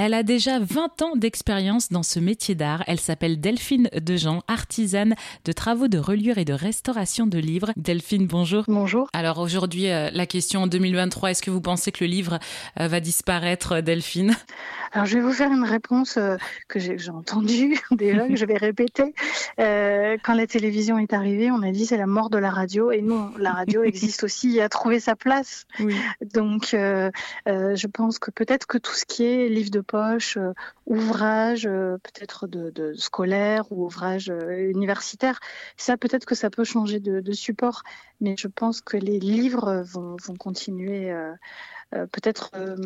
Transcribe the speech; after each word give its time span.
Elle 0.00 0.14
a 0.14 0.22
déjà 0.22 0.60
20 0.60 1.02
ans 1.02 1.16
d'expérience 1.16 1.88
dans 1.88 2.04
ce 2.04 2.20
métier 2.20 2.54
d'art. 2.54 2.84
Elle 2.86 3.00
s'appelle 3.00 3.40
Delphine 3.40 3.90
Dejean, 4.00 4.42
artisane 4.46 5.16
de 5.44 5.50
travaux 5.50 5.88
de 5.88 5.98
reliure 5.98 6.38
et 6.38 6.44
de 6.44 6.52
restauration 6.52 7.26
de 7.26 7.36
livres. 7.36 7.72
Delphine, 7.76 8.28
bonjour. 8.28 8.62
Bonjour. 8.68 9.10
Alors 9.12 9.38
aujourd'hui, 9.38 9.90
euh, 9.90 10.08
la 10.12 10.26
question 10.26 10.62
en 10.62 10.66
2023, 10.68 11.32
est-ce 11.32 11.42
que 11.42 11.50
vous 11.50 11.60
pensez 11.60 11.90
que 11.90 12.04
le 12.04 12.10
livre 12.10 12.38
euh, 12.78 12.86
va 12.86 13.00
disparaître, 13.00 13.80
Delphine? 13.80 14.36
Alors 14.92 15.04
je 15.04 15.16
vais 15.16 15.20
vous 15.20 15.32
faire 15.32 15.50
une 15.50 15.64
réponse 15.64 16.16
euh, 16.16 16.36
que 16.68 16.78
j'ai 16.78 16.96
entendue 17.10 17.76
déjà, 17.90 18.28
que 18.28 18.36
je 18.36 18.46
vais 18.46 18.56
répéter. 18.56 19.12
quand 19.58 20.34
la 20.34 20.46
télévision 20.46 20.98
est 20.98 21.12
arrivée, 21.12 21.50
on 21.50 21.60
a 21.62 21.72
dit 21.72 21.86
c'est 21.86 21.96
la 21.96 22.06
mort 22.06 22.30
de 22.30 22.38
la 22.38 22.50
radio. 22.50 22.92
Et 22.92 23.02
non, 23.02 23.32
la 23.36 23.50
radio 23.50 23.82
existe 23.82 24.22
aussi 24.22 24.58
et 24.58 24.62
a 24.62 24.68
trouvé 24.68 25.00
sa 25.00 25.16
place. 25.16 25.66
Oui. 25.80 25.96
Donc 26.34 26.68
je 26.70 27.86
pense 27.88 28.20
que 28.20 28.30
peut-être 28.30 28.68
que 28.68 28.78
tout 28.78 28.94
ce 28.94 29.04
qui 29.04 29.24
est 29.24 29.48
livre 29.48 29.70
de 29.70 29.80
poche, 29.88 30.38
ouvrage 30.86 31.64
peut-être 31.64 32.46
de, 32.46 32.70
de, 32.70 32.94
scolaire 32.94 33.72
ou 33.72 33.86
ouvrage 33.86 34.32
universitaire, 34.58 35.40
ça 35.76 35.96
peut-être 35.96 36.26
que 36.26 36.34
ça 36.34 36.50
peut 36.50 36.64
changer 36.64 37.00
de, 37.00 37.32
support, 37.32 37.82
mais 38.20 38.34
je 38.38 38.48
pense 38.48 38.80
que 38.80 38.96
les 38.96 39.18
livres 39.18 39.82
vont, 39.84 40.16
continuer, 40.38 41.10
euh, 41.10 41.32
euh, 41.94 42.06
peut-être 42.06 42.50
euh, 42.54 42.76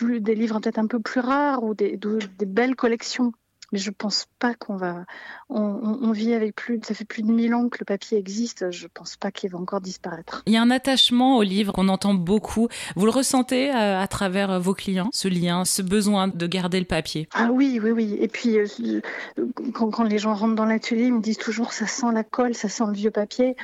des 0.00 0.34
livres 0.34 0.58
peut-être 0.60 0.78
un 0.78 0.86
peu 0.86 1.00
plus 1.00 1.20
rares 1.20 1.62
ou 1.62 1.74
des 1.74 1.98
belles 2.46 2.76
collections 2.76 3.32
mais 3.72 3.78
je 3.78 3.90
pense 3.90 4.26
pas 4.38 4.54
qu'on 4.54 4.76
va. 4.76 5.04
On, 5.48 6.12
vit 6.12 6.34
avec 6.34 6.54
plus. 6.54 6.80
Ça 6.82 6.94
fait 6.94 7.04
plus 7.04 7.22
de 7.22 7.32
1000 7.32 7.54
ans 7.54 7.68
que 7.68 7.78
le 7.80 7.84
papier 7.84 8.18
existe. 8.18 8.70
Je 8.70 8.86
pense 8.86 9.16
pas 9.16 9.30
qu'il 9.30 9.50
va 9.50 9.58
encore 9.58 9.80
disparaître. 9.80 10.42
Il 10.46 10.52
y 10.52 10.56
a 10.56 10.62
un 10.62 10.70
attachement 10.70 11.38
au 11.38 11.42
livre 11.42 11.72
qu'on 11.72 11.88
entend 11.88 12.14
beaucoup. 12.14 12.68
Vous 12.96 13.06
le 13.06 13.10
ressentez 13.10 13.70
à, 13.70 14.00
à, 14.00 14.06
travers 14.06 14.60
vos 14.60 14.74
clients, 14.74 15.08
ce 15.12 15.28
lien, 15.28 15.64
ce 15.64 15.82
besoin 15.82 16.28
de 16.28 16.46
garder 16.46 16.78
le 16.78 16.86
papier? 16.86 17.28
Ah 17.34 17.50
oui, 17.50 17.80
oui, 17.82 17.90
oui. 17.90 18.16
Et 18.20 18.28
puis 18.28 18.58
quand, 19.72 19.90
quand 19.90 20.04
les 20.04 20.18
gens 20.18 20.34
rentrent 20.34 20.54
dans 20.54 20.64
l'atelier, 20.64 21.06
ils 21.06 21.14
me 21.14 21.22
disent 21.22 21.38
toujours 21.38 21.72
ça 21.72 21.86
sent 21.86 22.12
la 22.12 22.24
colle, 22.24 22.54
ça 22.54 22.68
sent 22.68 22.84
le 22.86 22.94
vieux 22.94 23.10
papier. 23.10 23.56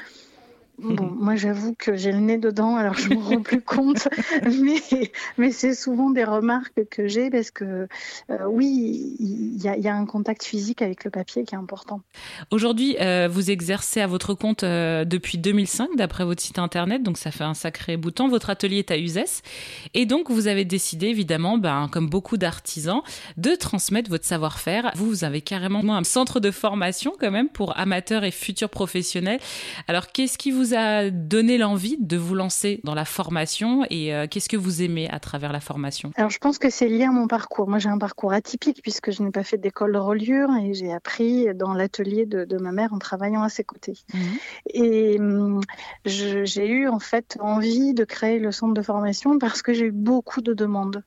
Bon, 0.78 1.10
moi 1.18 1.36
j'avoue 1.36 1.74
que 1.74 1.96
j'ai 1.96 2.12
le 2.12 2.18
nez 2.18 2.38
dedans, 2.38 2.76
alors 2.76 2.94
je 2.94 3.10
me 3.10 3.16
rends 3.16 3.42
plus 3.42 3.60
compte, 3.62 4.08
mais, 4.44 5.10
mais 5.36 5.50
c'est 5.50 5.74
souvent 5.74 6.10
des 6.10 6.24
remarques 6.24 6.84
que 6.90 7.08
j'ai 7.08 7.30
parce 7.30 7.50
que 7.50 7.88
euh, 8.30 8.38
oui, 8.48 9.16
il 9.18 9.56
y, 9.56 9.80
y, 9.80 9.88
a 9.88 9.94
un 9.94 10.06
contact 10.06 10.44
physique 10.44 10.82
avec 10.82 11.04
le 11.04 11.10
papier 11.10 11.44
qui 11.44 11.54
est 11.54 11.58
important. 11.58 12.00
Aujourd'hui, 12.50 12.96
euh, 13.00 13.28
vous 13.30 13.50
exercez 13.50 14.00
à 14.00 14.06
votre 14.06 14.34
compte 14.34 14.62
euh, 14.62 15.04
depuis 15.04 15.38
2005, 15.38 15.96
d'après 15.96 16.24
votre 16.24 16.42
site 16.42 16.58
internet, 16.58 17.02
donc 17.02 17.18
ça 17.18 17.30
fait 17.30 17.44
un 17.44 17.54
sacré 17.54 17.96
bout 17.96 18.10
de 18.10 18.14
temps. 18.14 18.28
Votre 18.28 18.50
atelier 18.50 18.78
est 18.78 18.90
à 18.90 18.98
Uzès, 18.98 19.42
et 19.94 20.06
donc 20.06 20.30
vous 20.30 20.46
avez 20.46 20.64
décidé 20.64 21.08
évidemment, 21.08 21.58
ben, 21.58 21.88
comme 21.90 22.08
beaucoup 22.08 22.36
d'artisans, 22.36 23.02
de 23.36 23.54
transmettre 23.54 24.10
votre 24.10 24.24
savoir-faire. 24.24 24.92
Vous, 24.94 25.06
vous 25.06 25.24
avez 25.24 25.40
carrément 25.40 25.82
un 25.96 26.04
centre 26.04 26.40
de 26.40 26.50
formation 26.50 27.12
quand 27.18 27.30
même 27.30 27.48
pour 27.48 27.76
amateurs 27.78 28.24
et 28.24 28.30
futurs 28.30 28.70
professionnels. 28.70 29.40
Alors 29.88 30.08
qu'est-ce 30.08 30.38
qui 30.38 30.50
vous 30.50 30.67
a 30.74 31.10
donné 31.10 31.58
l'envie 31.58 31.96
de 31.98 32.16
vous 32.16 32.34
lancer 32.34 32.80
dans 32.84 32.94
la 32.94 33.04
formation 33.04 33.84
et 33.90 34.14
euh, 34.14 34.26
qu'est-ce 34.28 34.48
que 34.48 34.56
vous 34.56 34.82
aimez 34.82 35.08
à 35.10 35.20
travers 35.20 35.52
la 35.52 35.60
formation? 35.60 36.10
Alors 36.16 36.30
je 36.30 36.38
pense 36.38 36.58
que 36.58 36.70
c'est 36.70 36.88
lié 36.88 37.04
à 37.04 37.10
mon 37.10 37.26
parcours. 37.26 37.68
Moi 37.68 37.78
j'ai 37.78 37.88
un 37.88 37.98
parcours 37.98 38.32
atypique 38.32 38.80
puisque 38.82 39.10
je 39.10 39.22
n'ai 39.22 39.30
pas 39.30 39.44
fait 39.44 39.58
d'école 39.58 39.92
de 39.92 39.98
reliure 39.98 40.50
et 40.60 40.74
j'ai 40.74 40.92
appris 40.92 41.54
dans 41.54 41.74
l'atelier 41.74 42.26
de, 42.26 42.44
de, 42.44 42.58
ma 42.58 42.72
mère 42.72 42.92
en 42.92 42.98
travaillant 42.98 43.42
à 43.42 43.48
ses 43.48 43.64
côtés. 43.64 43.98
Mmh. 44.12 44.18
Et 44.74 45.18
hum, 45.18 45.60
j'ai 46.04 46.68
eu 46.68 46.88
en 46.88 46.98
fait 46.98 47.36
envie 47.40 47.94
de 47.94 48.04
créer 48.04 48.38
le 48.38 48.52
centre 48.52 48.74
de 48.74 48.82
formation 48.82 49.38
parce 49.38 49.62
que 49.62 49.72
j'ai 49.72 49.86
eu 49.86 49.92
beaucoup 49.92 50.40
de 50.40 50.54
demandes 50.54 51.02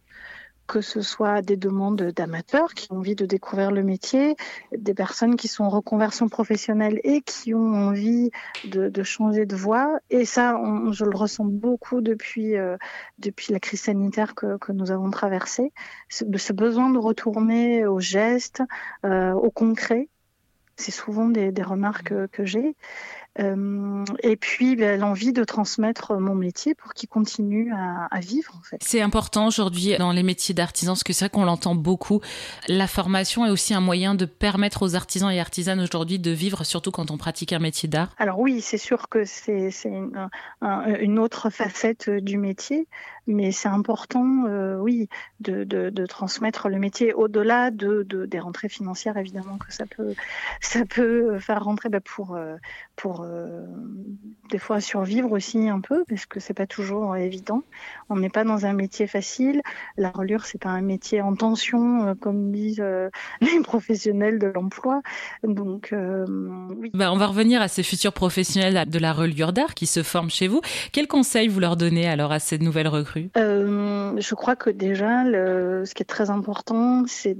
que 0.72 0.80
ce 0.80 1.02
soit 1.02 1.42
des 1.42 1.58
demandes 1.58 2.02
d'amateurs 2.02 2.74
qui 2.74 2.90
ont 2.94 3.00
envie 3.00 3.18
de 3.18 3.26
découvrir 3.26 3.72
le 3.72 3.84
métier, 3.84 4.38
des 4.72 4.94
personnes 4.94 5.36
qui 5.36 5.50
sont 5.50 5.66
en 5.66 5.70
reconversion 5.70 6.30
professionnelle 6.30 7.02
et 7.04 7.20
qui 7.20 7.54
ont 7.54 7.74
envie 7.74 8.32
de, 8.64 9.04
changer 9.04 9.46
de 9.46 9.58
voie. 9.58 10.00
Et 10.10 10.24
ça, 10.24 10.58
je 10.92 11.04
le 11.04 11.18
ressens 11.18 11.44
beaucoup 11.44 12.00
depuis, 12.00 12.56
euh, 12.56 12.78
depuis 13.20 13.52
la 13.52 13.60
crise 13.60 13.82
sanitaire 13.82 14.34
que, 14.34 14.58
que 14.60 14.72
nous 14.72 14.92
avons 14.92 15.12
traversée, 15.12 15.74
ce, 16.08 16.24
ce, 16.38 16.54
besoin 16.54 16.90
de 16.90 17.00
retourner 17.00 17.86
au 17.86 18.00
geste, 18.00 18.64
euh, 19.06 19.34
au 19.34 19.52
concret. 19.52 20.08
C'est 20.78 20.92
souvent 20.92 21.28
des 21.28 21.52
remarques 21.64 22.14
que 22.28 22.46
j'ai. 22.46 22.78
Euh, 23.40 24.04
et 24.24 24.36
puis 24.36 24.76
ben, 24.76 25.00
l'envie 25.00 25.32
de 25.32 25.46
transmettre 25.46 26.16
mon 26.20 26.36
métier 26.36 26.76
pour 26.76 26.94
qu'il 26.94 27.08
continue 27.08 27.72
à, 27.74 28.08
à, 28.12 28.20
vivre 28.20 28.54
en 28.60 28.62
fait. 28.62 28.78
C'est 28.82 29.00
important 29.00 29.48
aujourd'hui 29.48 29.96
dans 29.98 30.12
les 30.12 30.24
métiers 30.24 30.54
d'artisans 30.54 30.94
parce 30.94 31.04
que 31.04 31.14
c'est 31.14 31.26
vrai 31.26 31.30
qu'on 31.30 31.46
l'entend 31.46 31.74
beaucoup. 31.74 32.20
La 32.68 32.88
formation 32.88 33.46
est 33.46 33.50
aussi 33.50 33.74
un 33.74 33.80
moyen 33.80 34.16
de 34.16 34.26
permettre 34.26 34.84
aux 34.84 34.96
artisans 34.96 35.32
et 35.32 35.40
artisanes 35.40 35.80
aujourd'hui 35.80 36.20
de 36.20 36.32
vivre, 36.32 36.66
surtout 36.66 36.92
quand 36.92 37.10
on 37.10 37.18
pratique 37.18 37.54
un 37.54 37.60
métier 37.60 37.88
d'art. 37.88 38.10
Alors 38.18 38.40
oui, 38.40 38.60
c'est 38.60 38.78
sûr 38.78 39.08
que 39.08 39.24
c'est 39.24 39.72
une, 39.86 40.30
un, 40.62 40.96
une 41.00 41.18
autre 41.18 41.50
facette 41.50 42.10
du 42.10 42.38
métier, 42.38 42.88
mais 43.28 43.52
c'est 43.52 43.70
important, 43.70 44.46
euh, 44.48 44.78
oui, 44.78 45.08
de, 45.40 45.64
de, 45.64 45.90
de, 45.90 46.06
transmettre 46.06 46.70
le 46.70 46.80
métier 46.80 47.14
au-delà 47.14 47.72
de, 47.72 48.04
de, 48.04 48.26
des 48.26 48.40
rentrées 48.40 48.70
financières, 48.70 49.18
évidemment 49.18 49.58
que 49.58 49.72
ça 49.72 49.86
peut, 49.86 50.16
ça 50.60 50.86
peut 50.86 51.40
faire 51.40 51.64
rentrer 51.64 51.90
ben, 51.90 52.02
pour, 52.02 52.36
euh, 52.36 52.56
pour 53.22 53.26
euh, 53.26 53.66
des 54.50 54.58
fois 54.58 54.82
survivre 54.82 55.32
aussi 55.32 55.70
un 55.70 55.80
peu 55.80 56.04
parce 56.08 56.26
que 56.26 56.40
c'est 56.40 56.54
pas 56.54 56.68
toujours 56.68 57.16
évident. 57.16 57.64
On 58.10 58.18
n'est 58.18 58.30
pas 58.30 58.44
dans 58.44 58.66
un 58.66 58.74
métier 58.74 59.08
facile. 59.08 59.62
La 59.98 60.12
reliure 60.12 60.46
c'est 60.46 60.62
pas 60.62 60.70
un 60.70 60.82
métier 60.82 61.22
en 61.22 61.36
tension 61.36 62.08
euh, 62.08 62.14
comme 62.16 62.52
disent 62.52 62.82
euh, 62.82 63.10
les 63.42 63.62
professionnels 63.62 64.40
de 64.40 64.48
l'emploi. 64.48 65.02
Donc 65.44 65.94
oui. 65.94 66.92
Bah, 66.94 67.12
on 67.12 67.18
va 67.18 67.28
revenir 67.28 67.62
à 67.62 67.68
ces 67.68 67.84
futurs 67.84 68.14
professionnels 68.14 68.90
de 68.90 69.00
la 69.00 69.14
reliure 69.14 69.54
d'art 69.54 69.74
qui 69.74 69.86
se 69.86 70.04
forment 70.04 70.30
chez 70.30 70.48
vous. 70.48 70.62
Quels 70.92 71.08
conseils 71.08 71.48
vous 71.48 71.60
leur 71.60 71.78
donnez 71.78 72.08
alors 72.08 72.32
à 72.32 72.40
ces 72.40 72.58
nouvelles 72.58 72.88
recrues? 72.88 73.30
Je 74.18 74.36
crois 74.36 74.56
que 74.56 74.70
déjà 74.70 75.24
ce 75.24 75.94
qui 75.94 76.04
est 76.04 76.06
très 76.06 76.30
important 76.30 77.04
c'est 77.08 77.38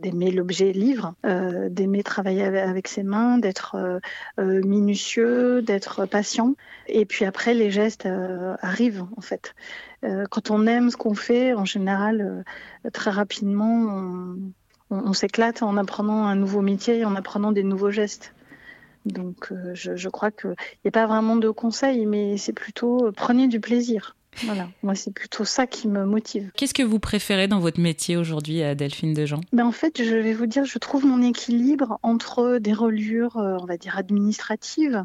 d'aimer 0.00 0.30
l'objet 0.30 0.72
livre, 0.72 1.14
d'aimer 1.24 2.02
travailler 2.02 2.44
avec, 2.44 2.88
ses 2.88 3.02
mains, 3.02 3.38
d'être 3.38 4.00
minutieux 4.38 5.62
d'être 5.62 6.06
patient. 6.06 6.54
Et 6.86 7.04
puis 7.04 7.24
après, 7.24 7.54
les 7.54 7.70
gestes 7.70 8.06
euh, 8.06 8.56
arrivent 8.60 9.06
en 9.16 9.20
fait. 9.20 9.54
Euh, 10.04 10.26
quand 10.30 10.50
on 10.50 10.66
aime 10.66 10.90
ce 10.90 10.96
qu'on 10.96 11.14
fait, 11.14 11.54
en 11.54 11.64
général, 11.64 12.44
euh, 12.86 12.90
très 12.90 13.10
rapidement, 13.10 14.34
on 14.90 15.12
s'éclate 15.12 15.62
en 15.62 15.76
apprenant 15.76 16.24
un 16.24 16.34
nouveau 16.34 16.62
métier 16.62 16.98
et 16.98 17.04
en 17.04 17.14
apprenant 17.14 17.52
des 17.52 17.62
nouveaux 17.62 17.90
gestes. 17.90 18.34
Donc 19.06 19.52
je, 19.72 19.96
je, 19.96 20.08
crois 20.10 20.30
qu'il 20.30 20.54
n'y 20.84 20.88
a 20.88 20.90
pas 20.90 21.06
vraiment 21.06 21.36
de 21.36 21.48
conseils, 21.48 22.04
mais 22.04 22.36
c'est 22.36 22.52
plutôt 22.52 23.10
prenez 23.16 23.48
du 23.48 23.58
plaisir. 23.58 24.14
Voilà, 24.44 24.68
moi 24.82 24.94
c'est 24.94 25.12
plutôt 25.12 25.44
ça 25.44 25.66
qui 25.66 25.88
me 25.88 26.04
motive. 26.04 26.50
Qu'est-ce 26.56 26.74
que 26.74 26.82
vous 26.82 26.98
préférez 26.98 27.48
dans 27.48 27.60
votre 27.60 27.80
métier 27.80 28.16
aujourd'hui, 28.16 28.62
Delphine 28.76 29.12
Dejean 29.12 29.40
ben 29.52 29.66
En 29.66 29.72
fait, 29.72 30.02
je 30.02 30.14
vais 30.14 30.34
vous 30.34 30.46
dire, 30.46 30.64
je 30.64 30.78
trouve 30.78 31.04
mon 31.04 31.20
équilibre 31.22 31.98
entre 32.02 32.58
des 32.58 32.72
reliures, 32.72 33.36
on 33.36 33.66
va 33.66 33.76
dire, 33.76 33.98
administratives, 33.98 35.04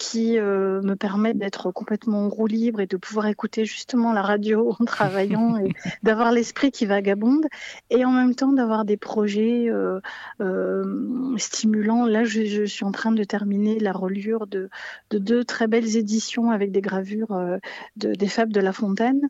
qui 0.00 0.38
euh, 0.38 0.80
me 0.80 0.96
permettent 0.96 1.36
d'être 1.36 1.70
complètement 1.70 2.24
en 2.24 2.28
roue 2.30 2.46
libre 2.46 2.80
et 2.80 2.86
de 2.86 2.96
pouvoir 2.96 3.26
écouter 3.26 3.66
justement 3.66 4.14
la 4.14 4.22
radio 4.22 4.74
en 4.80 4.84
travaillant 4.86 5.58
et 5.58 5.74
d'avoir 6.02 6.32
l'esprit 6.32 6.72
qui 6.72 6.86
vagabonde 6.86 7.44
et 7.90 8.06
en 8.06 8.10
même 8.10 8.34
temps 8.34 8.52
d'avoir 8.52 8.86
des 8.86 8.96
projets 8.96 9.68
euh, 9.68 10.00
euh, 10.40 11.36
stimulants. 11.36 12.06
Là, 12.06 12.24
je, 12.24 12.46
je, 12.46 12.64
suis 12.64 12.86
en 12.86 12.92
train 12.92 13.12
de 13.12 13.22
terminer 13.24 13.78
la 13.78 13.92
reliure 13.92 14.46
de, 14.46 14.70
de 15.10 15.18
deux 15.18 15.44
très 15.44 15.66
belles 15.66 15.96
éditions 15.96 16.50
avec 16.50 16.72
des 16.72 16.80
gravures 16.80 17.58
de, 17.96 18.14
des 18.14 18.28
fables 18.28 18.52
de 18.52 18.60
La 18.60 18.72
Fontaine. 18.72 19.28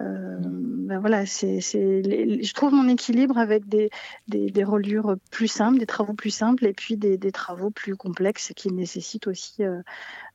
Euh, 0.00 0.36
ben 0.42 0.98
voilà, 0.98 1.26
c'est, 1.26 1.60
je 1.60 2.54
trouve 2.54 2.72
mon 2.72 2.88
équilibre 2.88 3.38
avec 3.38 3.68
des, 3.68 3.90
des, 4.26 4.50
des, 4.50 4.64
reliures 4.64 5.16
plus 5.30 5.48
simples, 5.48 5.78
des 5.78 5.86
travaux 5.86 6.12
plus 6.12 6.30
simples 6.30 6.66
et 6.66 6.72
puis 6.72 6.96
des, 6.96 7.18
des 7.18 7.30
travaux 7.30 7.70
plus 7.70 7.94
complexes 7.94 8.52
qui 8.56 8.72
nécessitent 8.72 9.28
aussi 9.28 9.62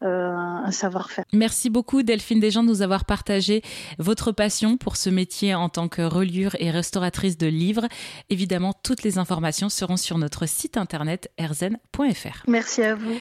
un 0.02 0.72
savoir-faire. 0.72 1.24
Merci 1.32 1.70
beaucoup 1.70 2.04
Delphine 2.04 2.40
Desjans 2.40 2.64
de 2.64 2.68
nous 2.68 2.82
avoir 2.82 3.06
partagé 3.06 3.62
votre 4.00 4.32
passion 4.32 4.76
pour 4.76 4.98
ce 4.98 5.10
métier 5.10 5.56
en 5.56 5.70
tant 5.70 5.88
que 5.88 6.02
reliure 6.02 6.56
et 6.60 6.72
restauratrice 6.72 7.38
de 7.38 7.48
livres. 7.48 7.88
Évidemment, 8.30 8.74
toutes 8.84 9.04
les 9.04 9.18
informations 9.18 9.70
seront 9.70 9.98
sur 9.98 10.18
notre 10.18 10.46
site 10.46 10.78
internet 10.78 11.32
erzen.fr. 11.38 12.44
Merci 12.48 12.84
à 12.84 12.96
vous. 12.96 13.12